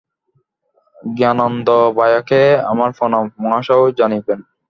[1.13, 1.67] জ্ঞানানন্দ
[1.97, 4.39] ভায়াকে আমার প্রণাম, মহাশয়ও জানিবেন।